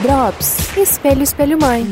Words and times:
Drops, 0.00 0.76
Espelho 0.76 1.22
Espelho 1.22 1.58
Mãe. 1.58 1.86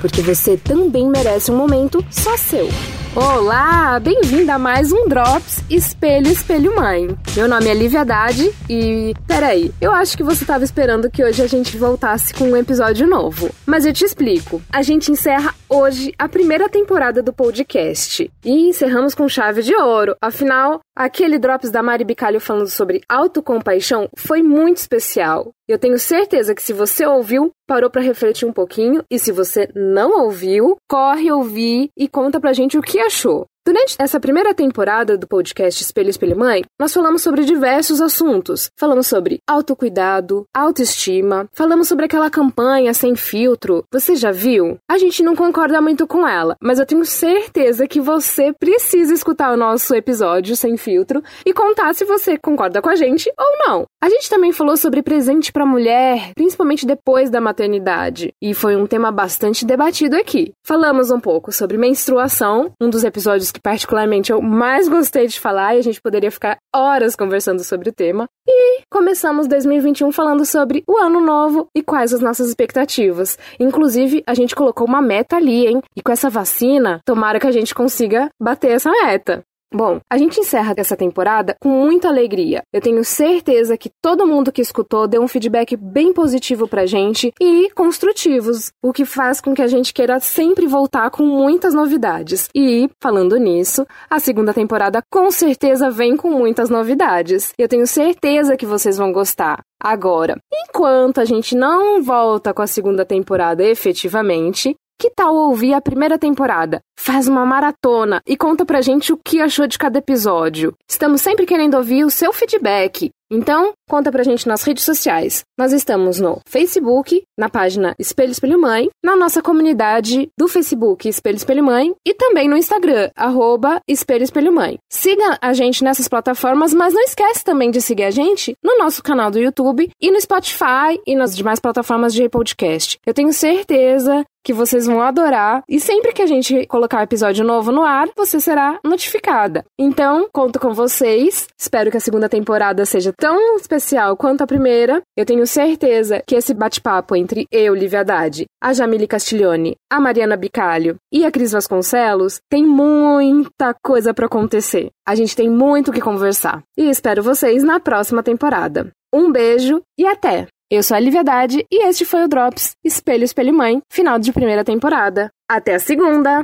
Porque 0.00 0.22
você 0.22 0.56
também 0.56 1.08
merece 1.08 1.50
um 1.50 1.56
momento 1.56 2.04
só 2.10 2.36
seu. 2.36 2.68
Olá, 3.14 4.00
bem-vinda 4.00 4.54
a 4.54 4.58
mais 4.58 4.90
um 4.90 5.06
Drops 5.06 5.62
Espelho 5.70 6.26
Espelho 6.26 6.74
Mãe. 6.74 7.16
Meu 7.36 7.46
nome 7.46 7.68
é 7.68 7.74
Lívia 7.74 8.00
Haddad 8.00 8.50
e. 8.68 9.14
Peraí, 9.26 9.72
eu 9.80 9.92
acho 9.92 10.16
que 10.16 10.22
você 10.22 10.42
estava 10.42 10.64
esperando 10.64 11.10
que 11.10 11.22
hoje 11.22 11.42
a 11.42 11.46
gente 11.46 11.76
voltasse 11.76 12.34
com 12.34 12.44
um 12.44 12.56
episódio 12.56 13.06
novo. 13.06 13.50
Mas 13.66 13.84
eu 13.84 13.92
te 13.92 14.04
explico. 14.04 14.60
A 14.72 14.82
gente 14.82 15.12
encerra 15.12 15.54
hoje 15.74 16.14
a 16.16 16.28
primeira 16.28 16.68
temporada 16.68 17.20
do 17.20 17.32
podcast. 17.32 18.30
E 18.44 18.68
encerramos 18.68 19.14
com 19.14 19.28
chave 19.28 19.60
de 19.62 19.74
ouro. 19.74 20.16
Afinal, 20.20 20.80
aquele 20.96 21.38
Drops 21.38 21.70
da 21.70 21.82
Mari 21.82 22.04
Bicalho 22.04 22.40
falando 22.40 22.68
sobre 22.68 23.02
autocompaixão 23.08 24.08
foi 24.16 24.40
muito 24.42 24.76
especial. 24.76 25.50
Eu 25.66 25.78
tenho 25.78 25.98
certeza 25.98 26.54
que 26.54 26.62
se 26.62 26.72
você 26.72 27.04
ouviu, 27.04 27.50
parou 27.66 27.90
para 27.90 28.02
refletir 28.02 28.46
um 28.46 28.52
pouquinho 28.52 29.02
e 29.10 29.18
se 29.18 29.32
você 29.32 29.68
não 29.74 30.24
ouviu, 30.24 30.76
corre 30.88 31.32
ouvir 31.32 31.88
e 31.98 32.06
conta 32.06 32.38
pra 32.38 32.52
gente 32.52 32.78
o 32.78 32.82
que 32.82 33.00
achou. 33.00 33.46
Durante 33.66 33.96
essa 33.98 34.20
primeira 34.20 34.52
temporada 34.52 35.16
do 35.16 35.26
podcast 35.26 35.82
Espelho 35.82 36.10
Espelho 36.10 36.38
Mãe, 36.38 36.62
nós 36.78 36.92
falamos 36.92 37.22
sobre 37.22 37.46
diversos 37.46 38.02
assuntos. 38.02 38.70
Falamos 38.78 39.06
sobre 39.06 39.38
autocuidado, 39.48 40.44
autoestima, 40.54 41.48
falamos 41.50 41.88
sobre 41.88 42.04
aquela 42.04 42.28
campanha 42.28 42.92
sem 42.92 43.16
filtro. 43.16 43.82
Você 43.90 44.16
já 44.16 44.30
viu? 44.30 44.76
A 44.86 44.98
gente 44.98 45.22
não 45.22 45.34
concorda 45.34 45.80
muito 45.80 46.06
com 46.06 46.28
ela, 46.28 46.56
mas 46.62 46.78
eu 46.78 46.84
tenho 46.84 47.06
certeza 47.06 47.88
que 47.88 48.02
você 48.02 48.52
precisa 48.52 49.14
escutar 49.14 49.54
o 49.54 49.56
nosso 49.56 49.94
episódio 49.94 50.54
sem 50.54 50.76
filtro 50.76 51.22
e 51.46 51.54
contar 51.54 51.94
se 51.94 52.04
você 52.04 52.36
concorda 52.36 52.82
com 52.82 52.90
a 52.90 52.96
gente 52.96 53.32
ou 53.38 53.66
não. 53.66 53.86
A 53.98 54.10
gente 54.10 54.28
também 54.28 54.52
falou 54.52 54.76
sobre 54.76 55.02
presente 55.02 55.50
para 55.50 55.64
mulher, 55.64 56.32
principalmente 56.34 56.84
depois 56.84 57.30
da 57.30 57.40
maternidade, 57.40 58.30
e 58.42 58.52
foi 58.52 58.76
um 58.76 58.86
tema 58.86 59.10
bastante 59.10 59.64
debatido 59.64 60.16
aqui. 60.16 60.52
Falamos 60.62 61.10
um 61.10 61.18
pouco 61.18 61.50
sobre 61.50 61.78
menstruação, 61.78 62.70
um 62.78 62.90
dos 62.90 63.04
episódios 63.04 63.53
que 63.54 63.60
particularmente 63.60 64.32
eu 64.32 64.42
mais 64.42 64.88
gostei 64.88 65.28
de 65.28 65.38
falar 65.38 65.76
e 65.76 65.78
a 65.78 65.82
gente 65.82 66.02
poderia 66.02 66.30
ficar 66.30 66.58
horas 66.74 67.14
conversando 67.14 67.62
sobre 67.62 67.88
o 67.88 67.92
tema. 67.92 68.28
E 68.46 68.82
começamos 68.90 69.46
2021 69.46 70.10
falando 70.10 70.44
sobre 70.44 70.82
o 70.88 70.98
ano 70.98 71.20
novo 71.20 71.68
e 71.74 71.80
quais 71.80 72.12
as 72.12 72.20
nossas 72.20 72.48
expectativas. 72.48 73.38
Inclusive, 73.60 74.24
a 74.26 74.34
gente 74.34 74.56
colocou 74.56 74.86
uma 74.86 75.00
meta 75.00 75.36
ali, 75.36 75.68
hein? 75.68 75.80
E 75.96 76.02
com 76.02 76.10
essa 76.10 76.28
vacina, 76.28 77.00
tomara 77.06 77.38
que 77.38 77.46
a 77.46 77.52
gente 77.52 77.74
consiga 77.74 78.28
bater 78.42 78.72
essa 78.72 78.90
meta. 78.90 79.44
Bom, 79.74 79.98
a 80.08 80.16
gente 80.16 80.38
encerra 80.38 80.72
essa 80.76 80.96
temporada 80.96 81.56
com 81.60 81.68
muita 81.68 82.06
alegria. 82.06 82.62
Eu 82.72 82.80
tenho 82.80 83.04
certeza 83.04 83.76
que 83.76 83.90
todo 84.00 84.24
mundo 84.24 84.52
que 84.52 84.62
escutou 84.62 85.08
deu 85.08 85.20
um 85.20 85.26
feedback 85.26 85.76
bem 85.76 86.12
positivo 86.12 86.68
pra 86.68 86.86
gente 86.86 87.32
e 87.40 87.68
construtivos, 87.70 88.70
o 88.80 88.92
que 88.92 89.04
faz 89.04 89.40
com 89.40 89.52
que 89.52 89.60
a 89.60 89.66
gente 89.66 89.92
queira 89.92 90.20
sempre 90.20 90.68
voltar 90.68 91.10
com 91.10 91.24
muitas 91.24 91.74
novidades. 91.74 92.48
E, 92.54 92.88
falando 93.02 93.36
nisso, 93.36 93.84
a 94.08 94.20
segunda 94.20 94.54
temporada 94.54 95.02
com 95.10 95.28
certeza 95.32 95.90
vem 95.90 96.16
com 96.16 96.30
muitas 96.30 96.70
novidades. 96.70 97.52
Eu 97.58 97.66
tenho 97.66 97.84
certeza 97.88 98.56
que 98.56 98.66
vocês 98.66 98.96
vão 98.96 99.10
gostar. 99.10 99.58
Agora, 99.82 100.38
enquanto 100.52 101.20
a 101.20 101.24
gente 101.24 101.56
não 101.56 102.00
volta 102.00 102.54
com 102.54 102.62
a 102.62 102.66
segunda 102.66 103.04
temporada 103.04 103.64
efetivamente, 103.64 104.76
que 104.98 105.10
tal 105.10 105.34
ouvir 105.34 105.74
a 105.74 105.80
primeira 105.80 106.18
temporada? 106.18 106.80
Faz 106.98 107.28
uma 107.28 107.44
maratona 107.44 108.20
e 108.26 108.36
conta 108.36 108.64
pra 108.64 108.80
gente 108.80 109.12
o 109.12 109.18
que 109.22 109.40
achou 109.40 109.66
de 109.66 109.78
cada 109.78 109.98
episódio. 109.98 110.74
Estamos 110.88 111.20
sempre 111.20 111.46
querendo 111.46 111.76
ouvir 111.76 112.04
o 112.04 112.10
seu 112.10 112.32
feedback. 112.32 113.10
Então, 113.30 113.72
conta 113.88 114.12
pra 114.12 114.22
gente 114.22 114.46
nas 114.46 114.62
redes 114.62 114.84
sociais. 114.84 115.42
Nós 115.58 115.72
estamos 115.72 116.20
no 116.20 116.40
Facebook, 116.46 117.22
na 117.36 117.48
página 117.48 117.94
Espelho 117.98 118.30
Espelho 118.30 118.60
Mãe, 118.60 118.88
na 119.02 119.16
nossa 119.16 119.42
comunidade 119.42 120.28
do 120.38 120.46
Facebook 120.46 121.08
Espelho 121.08 121.36
Espelho 121.36 121.64
Mãe 121.64 121.92
e 122.06 122.14
também 122.14 122.48
no 122.48 122.56
Instagram, 122.56 123.10
arroba 123.16 123.80
Espelho 123.88 124.22
Espelho 124.22 124.52
Mãe. 124.52 124.78
Siga 124.92 125.38
a 125.40 125.52
gente 125.52 125.82
nessas 125.82 126.06
plataformas, 126.06 126.72
mas 126.72 126.94
não 126.94 127.00
esquece 127.00 127.42
também 127.42 127.70
de 127.70 127.80
seguir 127.80 128.04
a 128.04 128.10
gente 128.10 128.54
no 128.62 128.78
nosso 128.78 129.02
canal 129.02 129.30
do 129.30 129.38
YouTube 129.40 129.90
e 130.00 130.10
no 130.10 130.20
Spotify 130.20 131.00
e 131.06 131.16
nas 131.16 131.36
demais 131.36 131.58
plataformas 131.58 132.14
de 132.14 132.28
podcast. 132.28 132.98
Eu 133.04 133.14
tenho 133.14 133.32
certeza 133.32 134.24
que 134.44 134.52
vocês 134.52 134.86
vão 134.86 135.00
adorar 135.00 135.62
e 135.68 135.80
sempre 135.80 136.12
que 136.12 136.22
a 136.22 136.26
gente 136.26 136.66
colocar 136.66 137.02
episódio 137.02 137.44
novo 137.44 137.72
no 137.72 137.82
ar, 137.82 138.08
você 138.14 138.38
será 138.38 138.78
notificada. 138.84 139.64
Então, 139.78 140.28
conto 140.32 140.60
com 140.60 140.74
vocês. 140.74 141.46
Espero 141.58 141.90
que 141.90 141.96
a 141.96 142.00
segunda 142.00 142.28
temporada 142.28 142.84
seja 142.84 143.12
tão 143.16 143.56
especial 143.56 144.16
quanto 144.16 144.42
a 144.42 144.46
primeira. 144.46 145.00
Eu 145.16 145.24
tenho 145.24 145.46
certeza 145.46 146.22
que 146.26 146.34
esse 146.34 146.52
bate-papo 146.52 147.16
entre 147.16 147.46
eu, 147.50 147.74
Lívia 147.74 148.00
Haddad, 148.00 148.44
a 148.62 148.72
Jamile 148.72 149.08
Castiglione, 149.08 149.76
a 149.90 149.98
Mariana 149.98 150.36
Bicalho 150.36 150.96
e 151.12 151.24
a 151.24 151.30
Cris 151.30 151.52
Vasconcelos 151.52 152.40
tem 152.50 152.64
muita 152.66 153.74
coisa 153.82 154.12
para 154.12 154.26
acontecer. 154.26 154.90
A 155.06 155.14
gente 155.14 155.34
tem 155.34 155.48
muito 155.48 155.90
o 155.90 155.92
que 155.92 156.00
conversar. 156.00 156.62
E 156.76 156.90
espero 156.90 157.22
vocês 157.22 157.62
na 157.62 157.80
próxima 157.80 158.22
temporada. 158.22 158.90
Um 159.14 159.30
beijo 159.30 159.80
e 159.98 160.06
até! 160.06 160.53
Eu 160.70 160.82
sou 160.82 160.96
a 160.96 161.00
Lívia 161.00 161.20
Haddad 161.20 161.62
e 161.70 161.86
este 161.86 162.06
foi 162.06 162.24
o 162.24 162.28
Drops 162.28 162.74
Espelho 162.82 163.22
Espelho 163.22 163.52
Mãe, 163.52 163.82
final 163.90 164.18
de 164.18 164.32
primeira 164.32 164.64
temporada. 164.64 165.30
Até 165.46 165.74
a 165.74 165.78
segunda! 165.78 166.42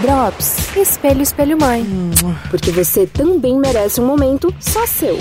Drops, 0.00 0.76
Espelho 0.76 1.22
Espelho 1.22 1.58
Mãe. 1.58 1.84
Porque 2.50 2.70
você 2.70 3.04
também 3.04 3.58
merece 3.58 4.00
um 4.00 4.06
momento 4.06 4.54
só 4.60 4.86
seu. 4.86 5.18